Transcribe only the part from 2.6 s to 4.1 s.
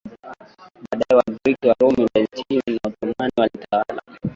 na Ottoman walitawala